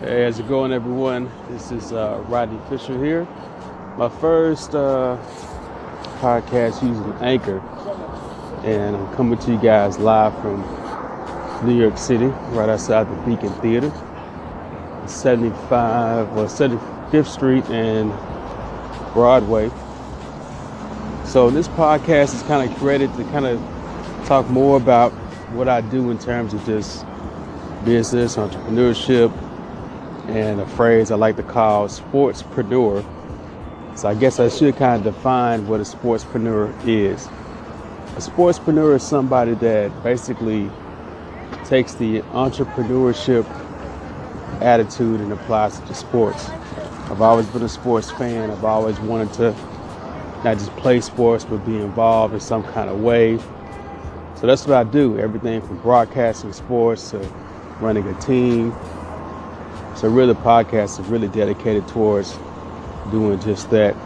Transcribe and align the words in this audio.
Hey, 0.00 0.22
how's 0.22 0.38
it 0.38 0.46
going, 0.46 0.70
everyone? 0.70 1.28
This 1.50 1.72
is 1.72 1.92
uh, 1.92 2.22
Rodney 2.28 2.60
Fisher 2.68 3.04
here. 3.04 3.26
My 3.96 4.08
first 4.08 4.72
uh, 4.72 5.18
podcast 6.20 6.80
using 6.86 7.12
Anchor, 7.20 7.58
and 8.64 8.94
I'm 8.94 9.12
coming 9.16 9.40
to 9.40 9.50
you 9.50 9.58
guys 9.58 9.98
live 9.98 10.40
from 10.40 10.62
New 11.66 11.76
York 11.76 11.98
City, 11.98 12.26
right 12.26 12.68
outside 12.68 13.10
the 13.10 13.16
Beacon 13.22 13.52
Theater, 13.54 13.90
75 15.08 16.36
or 16.36 16.44
75th 16.44 17.26
Street 17.26 17.64
and 17.64 18.12
Broadway. 19.12 19.68
So 21.26 21.50
this 21.50 21.66
podcast 21.66 22.36
is 22.36 22.42
kind 22.44 22.70
of 22.70 22.78
created 22.78 23.12
to 23.14 23.24
kind 23.24 23.46
of 23.46 23.60
talk 24.26 24.48
more 24.48 24.76
about 24.76 25.10
what 25.50 25.68
I 25.68 25.80
do 25.80 26.10
in 26.10 26.18
terms 26.18 26.54
of 26.54 26.64
just 26.64 27.04
business, 27.84 28.36
entrepreneurship, 28.36 29.32
and 30.28 30.60
a 30.60 30.66
phrase 30.66 31.10
I 31.10 31.16
like 31.16 31.36
to 31.36 31.42
call 31.42 31.88
sportspreneur. 31.88 33.04
So 33.96 34.08
I 34.08 34.14
guess 34.14 34.38
I 34.38 34.48
should 34.48 34.76
kind 34.76 35.04
of 35.04 35.14
define 35.14 35.66
what 35.66 35.80
a 35.80 35.84
sportspreneur 35.84 36.72
is. 36.86 37.26
A 38.16 38.20
sportspreneur 38.20 38.96
is 38.96 39.02
somebody 39.02 39.54
that 39.54 40.02
basically 40.02 40.70
takes 41.64 41.94
the 41.94 42.20
entrepreneurship 42.32 43.46
attitude 44.60 45.20
and 45.20 45.32
applies 45.32 45.78
it 45.78 45.86
to 45.86 45.94
sports. 45.94 46.48
I've 47.10 47.22
always 47.22 47.46
been 47.46 47.62
a 47.62 47.68
sports 47.68 48.10
fan. 48.10 48.50
I've 48.50 48.64
always 48.64 48.98
wanted 49.00 49.32
to 49.34 49.50
not 50.44 50.58
just 50.58 50.70
play 50.76 51.00
sports, 51.00 51.44
but 51.44 51.64
be 51.64 51.78
involved 51.78 52.34
in 52.34 52.40
some 52.40 52.62
kind 52.62 52.90
of 52.90 53.00
way. 53.00 53.38
So 54.36 54.46
that's 54.46 54.66
what 54.66 54.76
I 54.76 54.84
do. 54.84 55.18
Everything 55.18 55.60
from 55.62 55.78
broadcasting 55.78 56.52
sports 56.52 57.10
to 57.10 57.18
running 57.80 58.06
a 58.06 58.14
team. 58.20 58.72
So 59.98 60.08
really, 60.08 60.32
the 60.32 60.38
podcast 60.38 61.00
is 61.00 61.08
really 61.08 61.26
dedicated 61.26 61.88
towards 61.88 62.38
doing 63.10 63.40
just 63.40 63.68
that, 63.70 63.96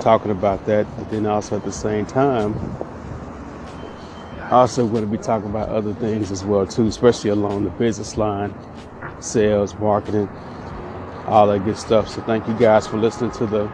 talking 0.00 0.30
about 0.30 0.64
that, 0.64 0.86
but 0.96 1.10
then 1.10 1.26
also 1.26 1.56
at 1.56 1.64
the 1.64 1.70
same 1.70 2.06
time, 2.06 2.54
also 4.50 4.86
going 4.86 5.04
to 5.04 5.06
be 5.06 5.18
talking 5.18 5.50
about 5.50 5.68
other 5.68 5.92
things 5.92 6.30
as 6.30 6.44
well 6.44 6.66
too, 6.66 6.86
especially 6.86 7.28
along 7.28 7.64
the 7.64 7.70
business 7.72 8.16
line, 8.16 8.54
sales, 9.20 9.74
marketing, 9.74 10.30
all 11.26 11.46
that 11.48 11.62
good 11.66 11.76
stuff. 11.76 12.08
So 12.08 12.22
thank 12.22 12.48
you 12.48 12.54
guys 12.54 12.86
for 12.86 12.96
listening 12.96 13.32
to 13.32 13.46
the 13.46 13.70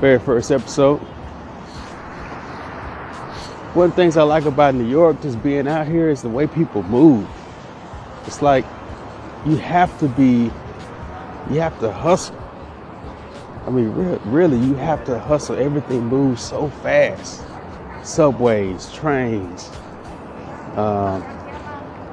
very 0.00 0.20
first 0.20 0.52
episode. 0.52 0.98
One 3.74 3.86
of 3.86 3.96
the 3.96 3.96
things 3.96 4.16
I 4.16 4.22
like 4.22 4.44
about 4.44 4.76
New 4.76 4.88
York, 4.88 5.20
just 5.20 5.42
being 5.42 5.66
out 5.66 5.88
here, 5.88 6.10
is 6.10 6.22
the 6.22 6.28
way 6.28 6.46
people 6.46 6.84
move. 6.84 7.28
It's 8.24 8.40
like 8.40 8.64
you 9.46 9.56
have 9.56 9.98
to 10.00 10.08
be, 10.08 10.50
you 11.50 11.60
have 11.60 11.78
to 11.80 11.90
hustle. 11.92 12.36
I 13.66 13.70
mean, 13.70 13.92
re- 13.92 14.18
really, 14.24 14.58
you 14.58 14.74
have 14.74 15.04
to 15.06 15.18
hustle. 15.18 15.56
Everything 15.56 16.06
moves 16.06 16.42
so 16.42 16.68
fast. 16.68 17.44
Subways, 18.02 18.90
trains, 18.92 19.70
um, 20.74 21.22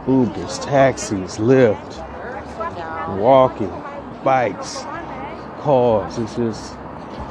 Ubers, 0.05 0.63
taxis, 0.65 1.37
Lyft, 1.37 1.97
walking, 3.17 3.71
bikes, 4.23 4.81
cars. 5.61 6.17
It's 6.17 6.35
just 6.35 6.75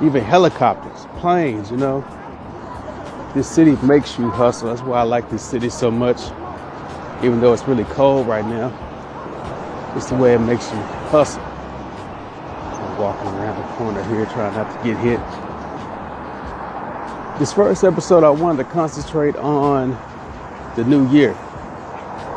even 0.02 0.24
helicopters, 0.24 1.06
planes. 1.18 1.70
You 1.70 1.76
know, 1.76 2.04
this 3.34 3.48
city 3.48 3.76
makes 3.82 4.18
you 4.18 4.30
hustle. 4.30 4.68
That's 4.68 4.82
why 4.82 5.00
I 5.00 5.02
like 5.02 5.28
this 5.30 5.42
city 5.42 5.68
so 5.68 5.90
much 5.90 6.20
even 7.22 7.40
though 7.40 7.52
it's 7.54 7.66
really 7.66 7.84
cold 7.84 8.26
right 8.26 8.44
now. 8.44 8.72
It's 9.96 10.06
the 10.06 10.16
way 10.16 10.34
it 10.34 10.40
makes 10.40 10.70
you 10.70 10.78
hustle. 11.10 11.40
I'm 11.42 12.98
walking 12.98 13.28
around 13.28 13.56
the 13.56 13.76
corner 13.76 14.02
here 14.04 14.26
trying 14.26 14.54
not 14.54 14.70
to 14.70 14.84
get 14.84 14.98
hit. 14.98 15.20
This 17.38 17.52
first 17.52 17.84
episode, 17.84 18.24
I 18.24 18.30
wanted 18.30 18.64
to 18.64 18.70
concentrate 18.70 19.36
on 19.36 19.90
the 20.77 20.84
new 20.84 21.08
year. 21.10 21.30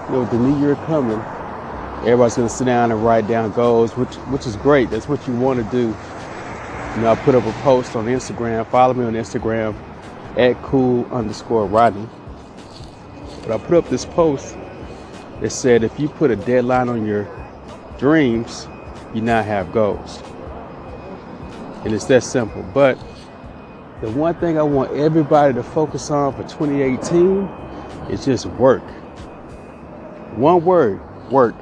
You 0.06 0.14
know, 0.14 0.20
with 0.22 0.32
the 0.32 0.38
new 0.38 0.60
year 0.60 0.76
coming, 0.86 1.20
everybody's 2.02 2.36
gonna 2.36 2.50
sit 2.50 2.66
down 2.66 2.92
and 2.92 3.04
write 3.04 3.28
down 3.28 3.52
goals, 3.52 3.98
which 3.98 4.16
which 4.30 4.46
is 4.46 4.56
great. 4.56 4.90
That's 4.92 5.08
what 5.10 5.28
you 5.28 5.34
want 5.34 5.58
to 5.58 5.72
do. 5.72 5.88
You 6.96 7.02
know, 7.02 7.12
I 7.12 7.16
put 7.16 7.36
up 7.36 7.46
a 7.46 7.54
post 7.64 7.96
on 7.96 8.06
Instagram. 8.06 8.66
Follow 8.68 8.94
me 8.94 9.06
on 9.06 9.14
Instagram 9.14 9.76
at 10.38 10.62
cool 10.64 11.06
underscore 11.12 11.66
Rodney. 11.66 12.08
But 13.42 13.52
I 13.52 13.58
put 13.58 13.78
up 13.78 13.90
this 13.90 14.06
post 14.06 14.56
that 15.42 15.50
said 15.52 15.84
if 15.84 16.00
you 16.00 16.08
put 16.08 16.32
a 16.32 16.36
deadline 16.36 16.90
on 16.90 17.06
your 17.06 17.26
dreams, 17.98 18.68
you 19.14 19.22
now 19.22 19.42
have 19.44 19.72
goals. 19.72 20.22
And 21.84 21.94
it's 21.94 22.06
that 22.06 22.24
simple. 22.24 22.64
But 22.74 22.98
the 24.02 24.12
one 24.12 24.36
thing 24.36 24.58
I 24.58 24.64
want 24.64 24.92
everybody 24.92 25.54
to 25.54 25.64
focus 25.64 26.12
on 26.12 26.34
for 26.34 26.44
2018 26.44 27.44
is 28.12 28.26
just 28.26 28.46
work. 28.46 28.84
One 30.36 30.64
word 30.64 31.02
work. 31.32 31.56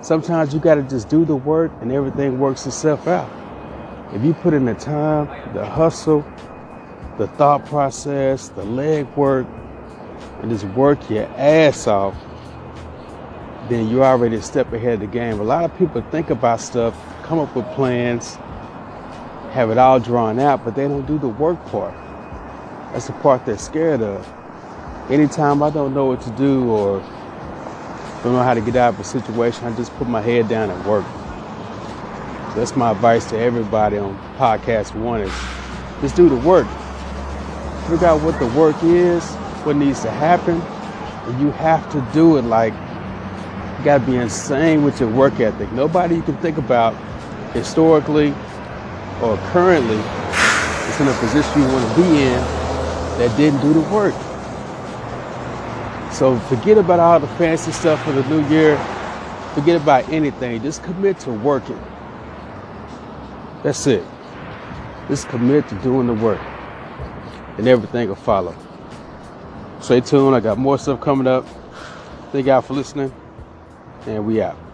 Sometimes 0.00 0.54
you 0.54 0.60
got 0.60 0.76
to 0.76 0.82
just 0.82 1.08
do 1.08 1.24
the 1.24 1.36
work 1.36 1.72
and 1.80 1.90
everything 1.92 2.38
works 2.38 2.66
itself 2.66 3.06
out. 3.06 3.30
If 4.14 4.22
you 4.24 4.34
put 4.34 4.54
in 4.54 4.64
the 4.64 4.74
time, 4.74 5.26
the 5.52 5.66
hustle, 5.66 6.24
the 7.18 7.26
thought 7.26 7.66
process, 7.66 8.48
the 8.50 8.64
leg 8.64 9.06
work, 9.16 9.46
and 10.40 10.50
just 10.50 10.64
work 10.76 11.10
your 11.10 11.24
ass 11.36 11.86
off, 11.86 12.14
then 13.68 13.88
you're 13.88 14.04
already 14.04 14.40
step 14.40 14.72
ahead 14.72 14.94
of 14.94 15.00
the 15.00 15.06
game. 15.06 15.40
A 15.40 15.44
lot 15.44 15.64
of 15.64 15.76
people 15.76 16.02
think 16.10 16.30
about 16.30 16.60
stuff, 16.60 16.96
come 17.22 17.38
up 17.38 17.54
with 17.54 17.66
plans, 17.74 18.36
have 19.52 19.70
it 19.70 19.78
all 19.78 19.98
drawn 19.98 20.38
out, 20.38 20.64
but 20.64 20.74
they 20.74 20.86
don't 20.86 21.06
do 21.06 21.18
the 21.18 21.28
work 21.28 21.64
part. 21.66 21.94
That's 22.92 23.06
the 23.06 23.12
part 23.14 23.44
they're 23.44 23.58
scared 23.58 24.02
of. 24.02 24.26
Anytime 25.10 25.62
I 25.62 25.70
don't 25.70 25.94
know 25.94 26.06
what 26.06 26.20
to 26.22 26.30
do 26.30 26.70
or 26.70 27.00
don't 28.22 28.32
know 28.32 28.42
how 28.42 28.54
to 28.54 28.60
get 28.60 28.76
out 28.76 28.94
of 28.94 29.00
a 29.00 29.04
situation, 29.04 29.66
I 29.66 29.76
just 29.76 29.94
put 29.96 30.08
my 30.08 30.20
head 30.20 30.48
down 30.48 30.70
and 30.70 30.86
work. 30.86 31.04
So 32.52 32.60
that's 32.60 32.74
my 32.76 32.90
advice 32.90 33.24
to 33.30 33.38
everybody 33.38 33.98
on 33.98 34.18
podcast 34.36 34.94
one 34.94 35.20
is 35.20 35.32
just 36.00 36.16
do 36.16 36.28
the 36.28 36.36
work. 36.36 36.66
Figure 37.88 38.06
out 38.06 38.20
what 38.22 38.38
the 38.40 38.46
work 38.48 38.76
is, 38.82 39.24
what 39.64 39.76
needs 39.76 40.02
to 40.02 40.10
happen, 40.10 40.60
and 40.60 41.40
you 41.40 41.50
have 41.52 41.90
to 41.92 42.00
do 42.12 42.36
it 42.36 42.42
like 42.42 42.72
you 42.72 42.85
got 43.86 44.00
to 44.00 44.06
be 44.06 44.16
insane 44.16 44.82
with 44.82 44.98
your 44.98 45.08
work 45.08 45.38
ethic. 45.38 45.70
Nobody 45.70 46.16
you 46.16 46.22
can 46.22 46.36
think 46.38 46.58
about 46.58 46.92
historically 47.52 48.30
or 49.22 49.36
currently 49.52 49.94
is 49.94 51.00
in 51.00 51.06
a 51.06 51.14
position 51.20 51.62
you 51.62 51.68
want 51.68 51.88
to 51.88 52.02
be 52.02 52.22
in 52.22 52.40
that 53.20 53.32
didn't 53.36 53.60
do 53.60 53.72
the 53.72 53.88
work. 53.94 54.12
So 56.12 56.36
forget 56.48 56.78
about 56.78 56.98
all 56.98 57.20
the 57.20 57.28
fancy 57.38 57.70
stuff 57.70 58.02
for 58.02 58.10
the 58.10 58.28
new 58.28 58.44
year. 58.48 58.76
Forget 59.54 59.80
about 59.80 60.08
anything. 60.08 60.60
Just 60.62 60.82
commit 60.82 61.20
to 61.20 61.30
working. 61.30 61.80
That's 63.62 63.86
it. 63.86 64.02
Just 65.06 65.28
commit 65.28 65.68
to 65.68 65.76
doing 65.76 66.08
the 66.08 66.14
work. 66.14 66.40
And 67.56 67.68
everything 67.68 68.08
will 68.08 68.16
follow. 68.16 68.56
Stay 69.80 70.00
tuned. 70.00 70.34
I 70.34 70.40
got 70.40 70.58
more 70.58 70.76
stuff 70.76 71.00
coming 71.00 71.28
up. 71.28 71.46
Thank 72.32 72.46
y'all 72.46 72.62
for 72.62 72.74
listening 72.74 73.12
and 74.06 74.26
we 74.26 74.42
out. 74.42 74.65